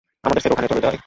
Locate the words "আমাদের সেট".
0.23-0.51